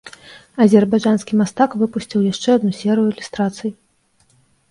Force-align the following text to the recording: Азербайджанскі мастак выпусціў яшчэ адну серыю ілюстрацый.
Азербайджанскі 0.63 1.33
мастак 1.41 1.75
выпусціў 1.81 2.25
яшчэ 2.31 2.49
адну 2.59 2.71
серыю 2.79 3.07
ілюстрацый. 3.13 3.71